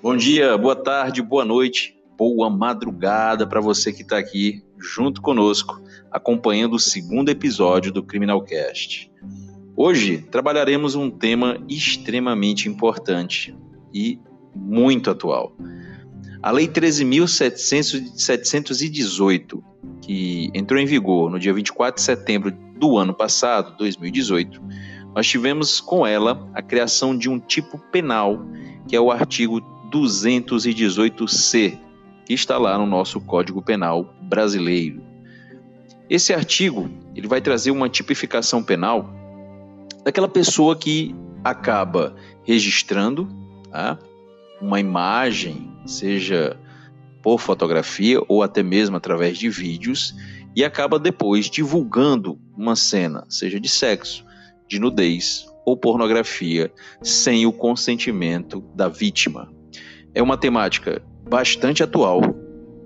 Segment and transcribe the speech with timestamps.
[0.00, 5.82] Bom dia, boa tarde, boa noite, boa madrugada para você que está aqui junto conosco,
[6.08, 9.10] acompanhando o segundo episódio do Criminalcast.
[9.76, 13.58] Hoje trabalharemos um tema extremamente importante
[13.92, 14.20] e
[14.54, 15.56] muito atual.
[16.40, 19.60] A Lei 13.718,
[20.00, 24.62] que entrou em vigor no dia 24 de setembro do ano passado, 2018,
[25.12, 28.46] nós tivemos com ela a criação de um tipo penal,
[28.86, 31.78] que é o artigo 218C,
[32.24, 35.02] que está lá no nosso Código Penal brasileiro.
[36.08, 39.10] Esse artigo ele vai trazer uma tipificação penal
[40.04, 42.14] daquela pessoa que acaba
[42.44, 43.28] registrando
[43.70, 43.98] tá,
[44.60, 46.58] uma imagem, seja
[47.22, 50.14] por fotografia ou até mesmo através de vídeos,
[50.54, 54.24] e acaba depois divulgando uma cena, seja de sexo,
[54.66, 59.57] de nudez ou pornografia, sem o consentimento da vítima
[60.18, 62.20] é uma temática bastante atual.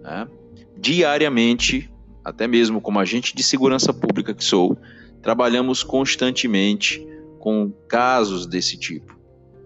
[0.03, 0.29] Né?
[0.77, 1.91] Diariamente,
[2.23, 4.77] até mesmo como agente de segurança pública que sou,
[5.23, 7.03] trabalhamos constantemente
[7.39, 9.19] com casos desse tipo.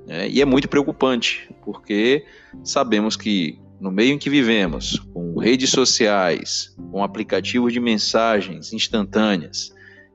[0.06, 0.28] Né?
[0.28, 2.25] E é muito preocupante, porque
[2.62, 9.75] sabemos que no meio em que vivemos, com redes sociais, com aplicativos de mensagens instantâneas,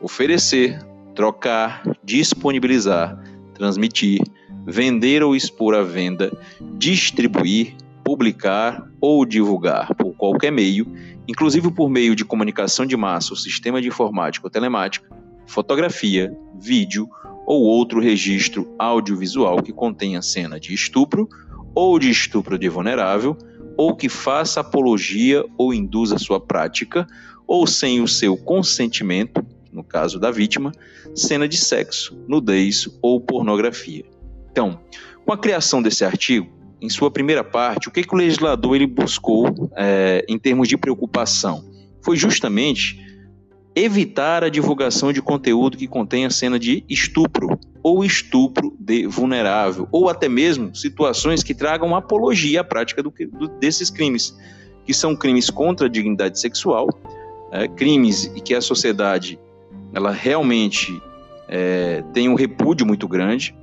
[0.00, 3.16] oferecer, trocar, disponibilizar,
[3.54, 4.20] transmitir,
[4.66, 6.36] vender ou expor à venda,
[6.76, 10.86] distribuir, publicar ou divulgar por qualquer meio,
[11.28, 15.08] inclusive por meio de comunicação de massa ou sistema de informática ou telemática,
[15.46, 17.08] fotografia, vídeo
[17.46, 21.28] ou outro registro audiovisual que contenha cena de estupro
[21.72, 23.36] ou de estupro de vulnerável,
[23.76, 27.06] ou que faça apologia ou induza sua prática,
[27.46, 30.72] ou sem o seu consentimento, no caso da vítima,
[31.14, 34.15] cena de sexo, nudez ou pornografia
[34.56, 34.80] então,
[35.26, 36.48] com a criação desse artigo,
[36.80, 40.78] em sua primeira parte, o que, que o legislador ele buscou é, em termos de
[40.78, 41.62] preocupação?
[42.00, 42.98] Foi justamente
[43.74, 50.08] evitar a divulgação de conteúdo que contenha cena de estupro ou estupro de vulnerável, ou
[50.08, 54.34] até mesmo situações que tragam apologia à prática do, do, desses crimes,
[54.86, 56.88] que são crimes contra a dignidade sexual,
[57.52, 59.38] é, crimes e que a sociedade
[59.92, 60.98] ela realmente
[61.46, 63.54] é, tem um repúdio muito grande,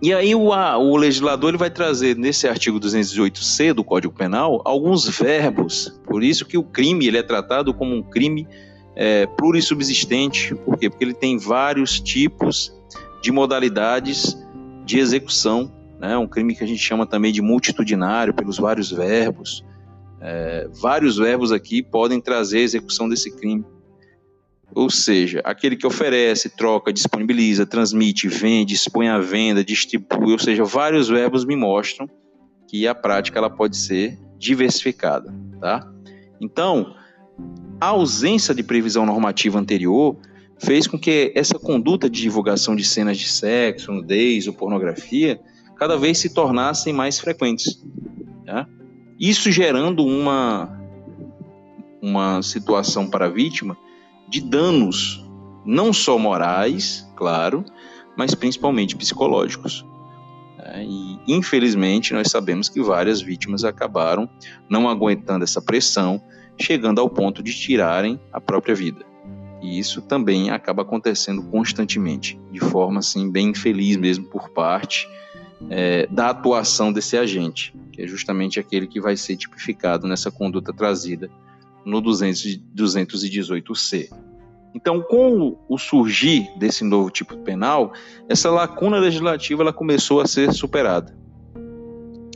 [0.00, 4.60] e aí o, a, o legislador ele vai trazer nesse artigo 208C do Código Penal
[4.64, 8.46] alguns verbos, por isso que o crime ele é tratado como um crime
[8.94, 10.90] é, plurissubsistente, por quê?
[10.90, 12.74] Porque ele tem vários tipos
[13.22, 14.36] de modalidades
[14.84, 16.16] de execução, né?
[16.16, 19.64] um crime que a gente chama também de multitudinário, pelos vários verbos.
[20.20, 23.64] É, vários verbos aqui podem trazer a execução desse crime.
[24.74, 30.64] Ou seja, aquele que oferece, troca, disponibiliza, transmite, vende, expõe à venda, distribui, ou seja,
[30.64, 32.08] vários verbos me mostram
[32.68, 35.88] que a prática ela pode ser diversificada, tá?
[36.40, 36.94] Então,
[37.80, 40.16] a ausência de previsão normativa anterior
[40.58, 45.40] fez com que essa conduta de divulgação de cenas de sexo, nudez ou pornografia
[45.76, 47.82] cada vez se tornassem mais frequentes.
[48.44, 48.66] Tá?
[49.20, 50.80] Isso gerando uma,
[52.00, 53.76] uma situação para a vítima
[54.28, 55.24] de danos,
[55.64, 57.64] não só morais, claro,
[58.16, 59.84] mas principalmente psicológicos.
[60.58, 60.84] Né?
[60.84, 64.28] E, infelizmente, nós sabemos que várias vítimas acabaram
[64.68, 66.20] não aguentando essa pressão,
[66.60, 69.04] chegando ao ponto de tirarem a própria vida.
[69.62, 75.08] E isso também acaba acontecendo constantemente, de forma assim bem infeliz mesmo por parte
[75.70, 80.72] é, da atuação desse agente, que é justamente aquele que vai ser tipificado nessa conduta
[80.72, 81.30] trazida
[81.86, 84.10] no 200, 218C.
[84.74, 87.92] Então, com o surgir desse novo tipo penal,
[88.28, 91.16] essa lacuna legislativa ela começou a ser superada.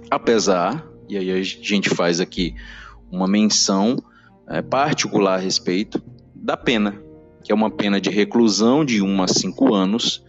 [0.08, 2.54] Apesar, e aí a gente faz aqui
[3.10, 3.96] uma menção
[4.48, 6.00] é, particular a respeito
[6.34, 7.02] da pena,
[7.42, 10.24] que é uma pena de reclusão de 1 a 5 anos,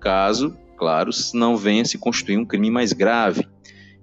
[0.00, 3.46] caso, claro, não venha se constituir um crime mais grave,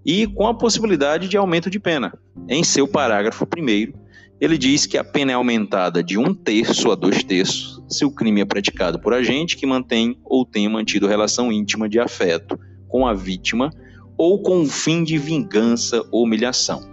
[0.06, 2.14] e com a possibilidade de aumento de pena.
[2.48, 4.03] Em seu parágrafo 1
[4.44, 8.12] ele diz que a pena é aumentada de um terço a dois terços se o
[8.12, 12.60] crime é praticado por agente que mantém ou tenha mantido relação íntima de afeto
[12.90, 13.72] com a vítima
[14.18, 16.84] ou com o fim de vingança ou humilhação.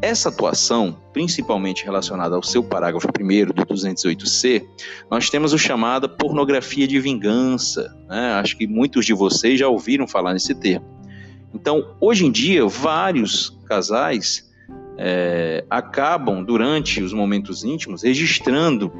[0.00, 4.64] Essa atuação, principalmente relacionada ao seu parágrafo 1 do 208C,
[5.10, 7.92] nós temos o chamado pornografia de vingança.
[8.08, 8.32] Né?
[8.34, 10.86] Acho que muitos de vocês já ouviram falar nesse termo.
[11.52, 14.51] Então, hoje em dia, vários casais
[15.04, 18.92] é, acabam, durante os momentos íntimos, registrando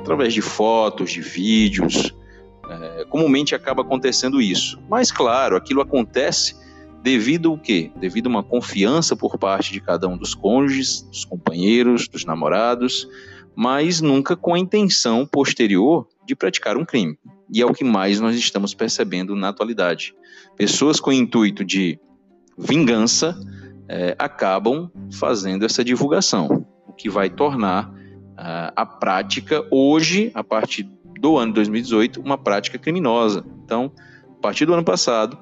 [0.00, 2.12] através de fotos, de vídeos.
[2.68, 4.82] É, comumente acaba acontecendo isso.
[4.90, 6.56] Mas, claro, aquilo acontece
[7.04, 7.92] devido ao quê?
[7.94, 13.06] Devido a uma confiança por parte de cada um dos cônjuges, dos companheiros, dos namorados,
[13.54, 17.16] mas nunca com a intenção posterior de praticar um crime.
[17.48, 20.16] E é o que mais nós estamos percebendo na atualidade.
[20.56, 21.96] Pessoas com o intuito de
[22.58, 23.38] vingança
[23.88, 30.88] é, acabam fazendo essa divulgação, o que vai tornar uh, a prática, hoje, a partir
[31.20, 33.44] do ano 2018, uma prática criminosa.
[33.64, 33.92] Então,
[34.38, 35.38] a partir do ano passado,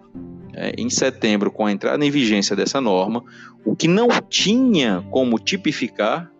[0.54, 3.24] é, em setembro, com a entrada em vigência dessa norma,
[3.64, 6.30] o que não tinha como tipificar,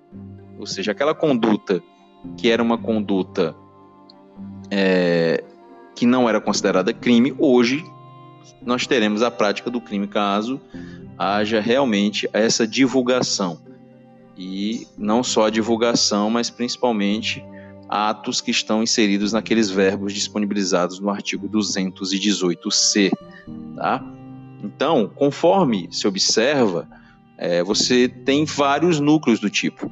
[0.58, 1.82] ou seja, aquela conduta
[2.36, 3.54] que era uma conduta
[4.70, 5.42] é,
[5.94, 7.84] que não era considerada crime, hoje
[8.64, 10.60] nós teremos a prática do crime caso
[11.18, 13.60] haja realmente essa divulgação.
[14.36, 17.44] E não só a divulgação, mas principalmente
[17.88, 23.12] atos que estão inseridos naqueles verbos disponibilizados no artigo 218C.
[23.76, 24.02] Tá?
[24.62, 26.88] Então, conforme se observa,
[27.36, 29.90] é, você tem vários núcleos do tipo,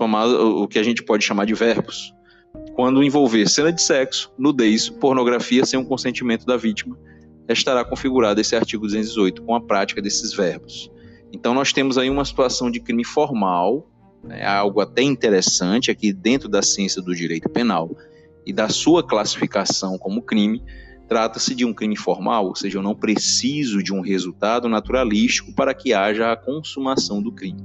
[0.00, 2.14] o que a gente pode chamar de verbos.
[2.74, 6.96] Quando envolver cena de sexo, nudez, pornografia sem o consentimento da vítima,
[7.52, 10.90] estará configurado esse artigo 218 com a prática desses verbos.
[11.32, 13.88] Então, nós temos aí uma situação de crime formal,
[14.22, 17.90] né, algo até interessante aqui dentro da ciência do direito penal
[18.46, 20.62] e da sua classificação como crime.
[21.08, 25.74] Trata-se de um crime formal, ou seja, eu não preciso de um resultado naturalístico para
[25.74, 27.62] que haja a consumação do crime.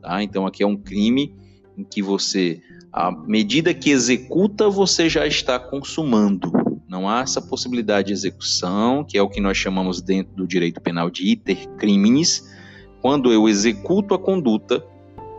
[0.00, 0.22] Tá?
[0.22, 1.34] Então, aqui é um crime
[1.76, 2.60] em que você,
[2.92, 6.52] à medida que executa, você já está consumando.
[6.88, 10.80] Não há essa possibilidade de execução, que é o que nós chamamos dentro do direito
[10.80, 12.48] penal de iter criminis,
[13.02, 14.82] quando eu executo a conduta,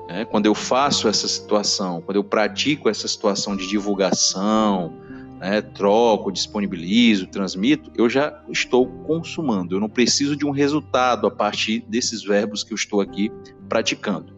[0.08, 4.94] né, quando eu faço essa situação, quando eu pratico essa situação de divulgação,
[5.40, 9.76] né, troco, disponibilizo, transmito, eu já estou consumando.
[9.76, 13.32] Eu não preciso de um resultado a partir desses verbos que eu estou aqui
[13.68, 14.38] praticando.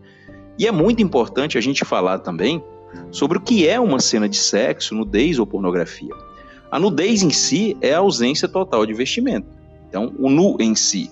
[0.58, 2.64] E é muito importante a gente falar também
[3.12, 6.31] sobre o que é uma cena de sexo, nudez ou pornografia.
[6.72, 9.48] A nudez em si é a ausência total de vestimento.
[9.90, 11.12] Então, o nu em si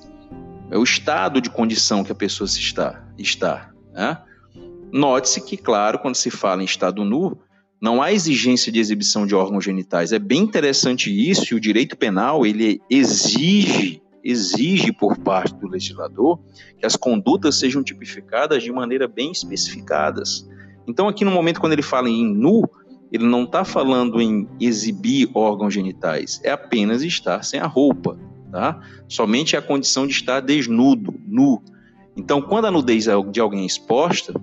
[0.72, 3.04] é o estado de condição que a pessoa se está.
[3.18, 4.18] está né?
[4.92, 7.38] Note-se que, claro, quando se fala em estado nu,
[7.82, 10.12] não há exigência de exibição de órgãos genitais.
[10.14, 16.40] É bem interessante isso, e o direito penal ele exige exige por parte do legislador
[16.78, 20.48] que as condutas sejam tipificadas de maneira bem especificadas.
[20.86, 22.64] Então, aqui no momento quando ele fala em nu,
[23.12, 28.18] ele não está falando em exibir órgãos genitais, é apenas estar sem a roupa,
[28.52, 28.80] tá?
[29.08, 31.62] Somente a condição de estar desnudo, nu.
[32.16, 34.34] Então, quando a nudez de alguém é exposta,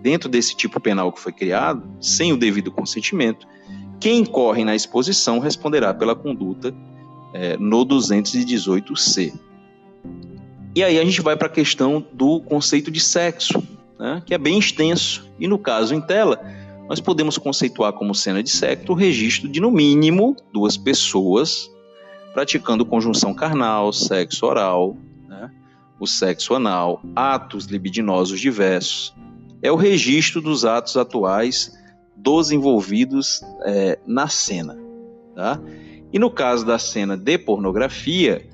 [0.00, 3.46] dentro desse tipo penal que foi criado, sem o devido consentimento,
[4.00, 6.74] quem incorre na exposição responderá pela conduta
[7.32, 9.32] é, no 218C.
[10.74, 13.62] E aí a gente vai para a questão do conceito de sexo,
[13.98, 15.30] né, que é bem extenso.
[15.38, 16.40] E no caso em tela,
[16.92, 21.70] nós podemos conceituar como cena de sexo o registro de, no mínimo, duas pessoas
[22.34, 24.94] praticando conjunção carnal, sexo oral,
[25.26, 25.50] né?
[25.98, 29.14] o sexo anal, atos libidinosos diversos.
[29.62, 31.72] É o registro dos atos atuais
[32.14, 34.78] dos envolvidos é, na cena.
[35.34, 35.58] Tá?
[36.12, 38.46] E no caso da cena de pornografia,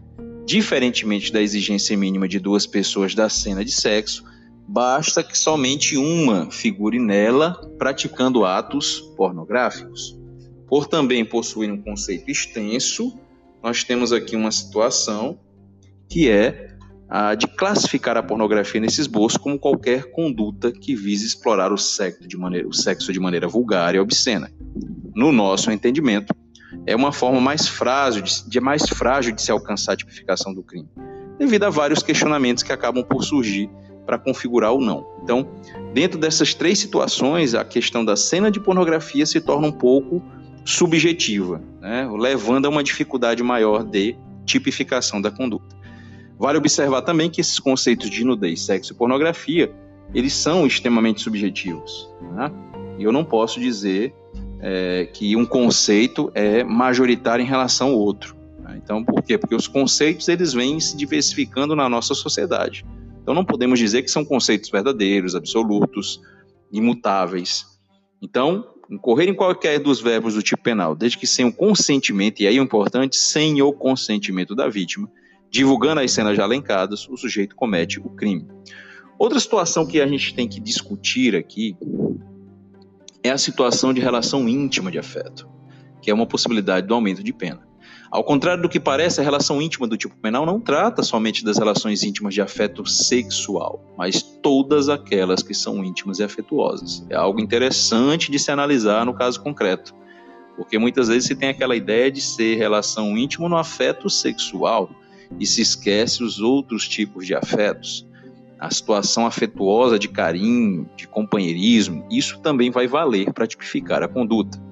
[0.47, 4.23] diferentemente da exigência mínima de duas pessoas da cena de sexo,
[4.69, 10.19] basta que somente uma figure nela praticando atos pornográficos.
[10.67, 13.19] Por também possuir um conceito extenso,
[13.63, 15.41] nós temos aqui uma situação
[16.07, 16.77] que é
[17.09, 22.29] a de classificar a pornografia nesse esboço como qualquer conduta que vise explorar o sexo
[22.29, 24.53] de maneira, o sexo de maneira vulgar e obscena.
[25.15, 26.35] No nosso entendimento,
[26.87, 30.63] é uma forma mais frágil de, de mais frágil de se alcançar a tipificação do
[30.63, 30.89] crime,
[31.39, 33.71] devido a vários questionamentos que acabam por surgir
[34.09, 35.07] para configurar ou não.
[35.23, 35.47] Então,
[35.93, 40.23] dentro dessas três situações, a questão da cena de pornografia se torna um pouco
[40.65, 42.09] subjetiva, né?
[42.19, 45.77] levando a uma dificuldade maior de tipificação da conduta.
[46.38, 49.71] Vale observar também que esses conceitos de nudez, sexo e pornografia,
[50.15, 52.09] eles são extremamente subjetivos.
[52.33, 52.50] Né?
[52.99, 54.15] E eu não posso dizer
[54.59, 58.35] é, que um conceito é majoritário em relação ao outro.
[58.61, 58.81] Né?
[58.83, 59.37] Então, por quê?
[59.37, 62.87] Porque os conceitos eles vêm se diversificando na nossa sociedade.
[63.29, 66.19] Então não podemos dizer que são conceitos verdadeiros, absolutos,
[66.73, 67.67] imutáveis.
[68.23, 72.47] Então, incorrer em qualquer dos verbos do tipo penal, desde que sem o consentimento, e
[72.47, 75.11] aí é importante, sem o consentimento da vítima,
[75.51, 78.49] divulgando as cenas já elencadas, o sujeito comete o crime.
[79.19, 81.77] Outra situação que a gente tem que discutir aqui
[83.23, 85.47] é a situação de relação íntima de afeto,
[86.01, 87.68] que é uma possibilidade do aumento de pena.
[88.11, 91.59] Ao contrário do que parece, a relação íntima do tipo penal não trata somente das
[91.59, 97.05] relações íntimas de afeto sexual, mas todas aquelas que são íntimas e afetuosas.
[97.11, 99.95] É algo interessante de se analisar no caso concreto,
[100.57, 104.91] porque muitas vezes se tem aquela ideia de ser relação íntima no afeto sexual
[105.38, 108.07] e se esquece os outros tipos de afetos.
[108.59, 114.68] A situação afetuosa de carinho, de companheirismo, isso também vai valer para tipificar a conduta.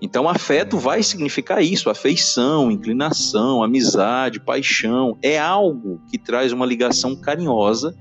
[0.00, 5.18] Então, afeto vai significar isso: afeição, inclinação, amizade, paixão.
[5.22, 7.94] É algo que traz uma ligação carinhosa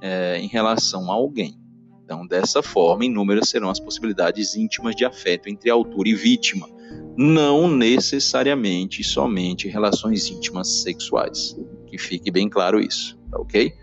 [0.00, 1.58] é, em relação a alguém.
[2.04, 6.66] Então, dessa forma, inúmeras serão as possibilidades íntimas de afeto entre autor e vítima,
[7.16, 11.54] não necessariamente somente relações íntimas sexuais.
[11.86, 13.74] Que fique bem claro isso, tá ok?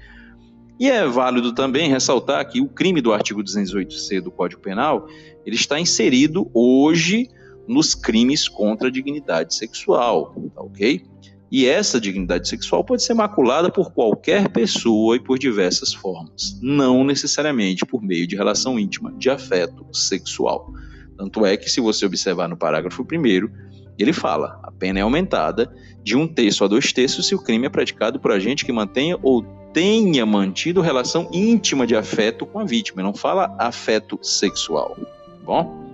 [0.79, 5.07] E é válido também ressaltar que o crime do artigo 208C do Código Penal
[5.45, 7.29] ele está inserido hoje
[7.67, 11.03] nos crimes contra a dignidade sexual, tá ok?
[11.51, 17.03] E essa dignidade sexual pode ser maculada por qualquer pessoa e por diversas formas, não
[17.03, 20.73] necessariamente por meio de relação íntima de afeto sexual.
[21.17, 23.49] Tanto é que, se você observar no parágrafo 1,
[23.97, 27.67] ele fala: a pena é aumentada de um terço a dois terços se o crime
[27.67, 32.65] é praticado por agente que mantenha ou tenha mantido relação íntima de afeto com a
[32.65, 33.01] vítima.
[33.01, 34.95] Ele não fala afeto sexual.
[34.97, 35.84] Tá bom?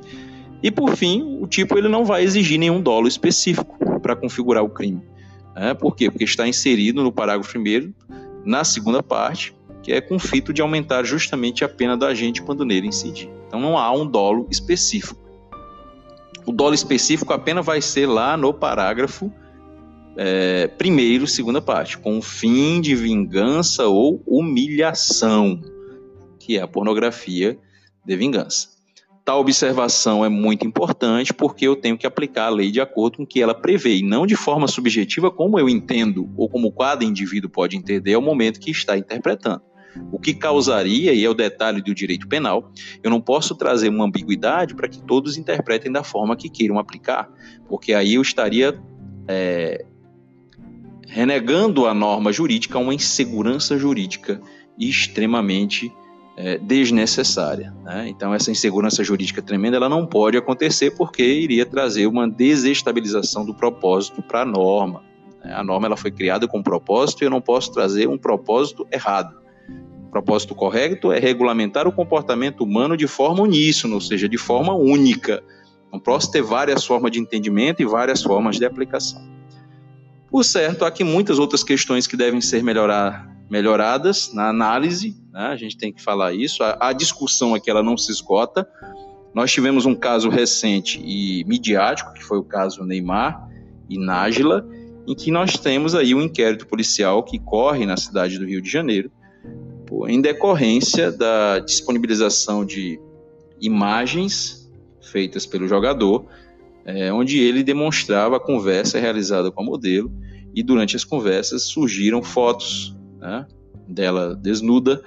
[0.62, 4.70] E por fim, o tipo ele não vai exigir nenhum dolo específico para configurar o
[4.70, 5.02] crime.
[5.56, 6.10] É, por quê?
[6.10, 7.94] Porque está inserido no parágrafo primeiro,
[8.46, 12.64] na segunda parte, que é com fito de aumentar justamente a pena do agente quando
[12.64, 13.30] nele incidir.
[13.48, 15.20] Então não há um dolo específico.
[16.46, 19.32] O dolo específico apenas vai ser lá no parágrafo
[20.18, 25.62] é, primeiro, segunda parte, com fim de vingança ou humilhação,
[26.40, 27.58] que é a pornografia
[28.06, 28.70] de vingança.
[29.24, 33.24] Tal observação é muito importante porque eu tenho que aplicar a lei de acordo com
[33.24, 37.06] o que ela prevê, e não de forma subjetiva como eu entendo ou como cada
[37.06, 39.62] indivíduo pode entender ao momento que está interpretando.
[40.12, 42.72] O que causaria, e é o detalhe do direito penal,
[43.04, 47.30] eu não posso trazer uma ambiguidade para que todos interpretem da forma que queiram aplicar,
[47.68, 48.80] porque aí eu estaria
[49.28, 49.86] é,
[51.08, 54.42] renegando a norma jurídica a uma insegurança jurídica
[54.80, 55.94] extremamente
[56.36, 57.74] é, desnecessária.
[57.84, 58.08] Né?
[58.10, 63.54] Então, essa insegurança jurídica tremenda ela não pode acontecer porque iria trazer uma desestabilização do
[63.54, 65.04] propósito para a norma.
[65.44, 65.54] Né?
[65.54, 69.40] A norma ela foi criada com propósito e eu não posso trazer um propósito errado.
[70.08, 74.74] O propósito correto é regulamentar o comportamento humano de forma uníssona, ou seja, de forma
[74.74, 75.42] única.
[75.92, 79.22] Não posso ter várias formas de entendimento e várias formas de aplicação.
[80.30, 85.48] Por certo, há aqui muitas outras questões que devem ser melhorar, melhoradas na análise, né?
[85.48, 86.64] a gente tem que falar isso.
[86.64, 88.68] A, a, discussão aqui ela não se esgota.
[89.34, 93.50] Nós tivemos um caso recente e midiático, que foi o caso Neymar
[93.90, 94.68] e Nájila,
[95.08, 98.70] em que nós temos aí um inquérito policial que corre na cidade do Rio de
[98.70, 99.12] Janeiro,
[100.08, 103.00] em decorrência da disponibilização de
[103.60, 104.70] imagens
[105.02, 106.26] feitas pelo jogador,
[106.86, 110.12] é, onde ele demonstrava a conversa realizada com a modelo,
[110.54, 113.46] e durante as conversas surgiram fotos né,
[113.88, 115.02] dela desnuda,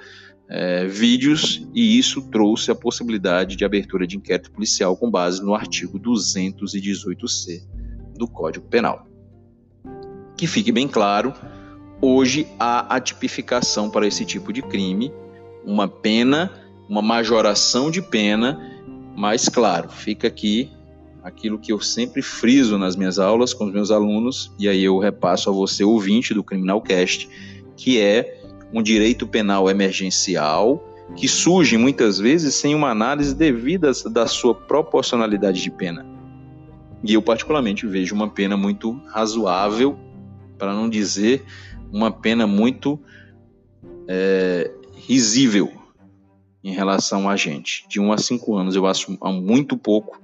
[0.47, 5.55] é, vídeos, e isso trouxe a possibilidade de abertura de inquérito policial com base no
[5.55, 7.63] artigo 218C
[8.15, 9.07] do Código Penal.
[10.37, 11.33] Que fique bem claro,
[12.01, 15.11] hoje há a tipificação para esse tipo de crime,
[15.65, 16.51] uma pena,
[16.87, 18.59] uma majoração de pena,
[19.15, 20.69] mas claro, fica aqui
[21.23, 24.99] aquilo que eu sempre friso nas minhas aulas com os meus alunos, e aí eu
[24.99, 27.27] repasso a você, ouvinte do Criminal Cast,
[27.75, 28.44] que é
[28.75, 30.83] um direito penal emergencial
[31.15, 36.05] que surge muitas vezes sem uma análise devida da sua proporcionalidade de pena.
[37.01, 39.97] E eu, particularmente, vejo uma pena muito razoável,
[40.57, 41.45] para não dizer
[41.91, 42.99] uma pena muito
[44.07, 45.71] é, risível
[46.61, 47.85] em relação a gente.
[47.87, 50.21] De 1 a 5 anos eu acho muito pouco,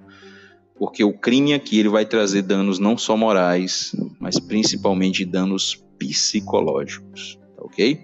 [0.77, 7.37] porque o crime aqui ele vai trazer danos não só morais, mas principalmente danos psicológicos,
[7.71, 7.99] ok?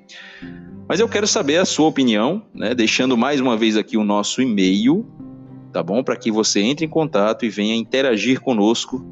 [0.88, 2.74] Mas eu quero saber a sua opinião, né?
[2.74, 5.06] Deixando mais uma vez aqui o nosso e-mail,
[5.74, 6.02] tá bom?
[6.02, 9.06] Para que você entre em contato e venha interagir conosco,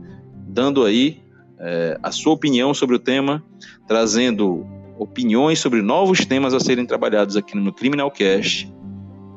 [0.47, 1.21] dando aí
[1.59, 3.43] é, a sua opinião sobre o tema,
[3.87, 4.65] trazendo
[4.97, 8.73] opiniões sobre novos temas a serem trabalhados aqui no Criminal Cast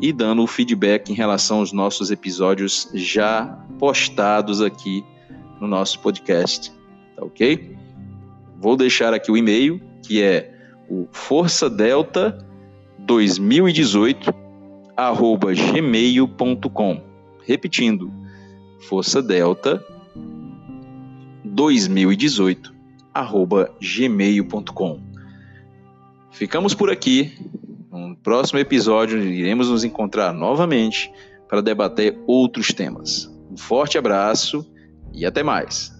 [0.00, 3.44] e dando o feedback em relação aos nossos episódios já
[3.80, 5.04] postados aqui
[5.60, 6.70] no nosso podcast,
[7.16, 7.76] tá ok?
[8.60, 10.57] Vou deixar aqui o e-mail, que é
[10.88, 12.38] o Força Delta
[12.98, 14.34] 2018
[14.96, 17.02] arroba gmail.com.
[17.44, 18.12] Repetindo,
[18.80, 19.84] Força Delta
[21.44, 22.74] 2018
[23.12, 25.00] arroba gmail.com.
[26.30, 27.36] Ficamos por aqui.
[27.90, 31.10] No próximo episódio iremos nos encontrar novamente
[31.48, 33.26] para debater outros temas.
[33.50, 34.64] Um forte abraço
[35.12, 35.97] e até mais.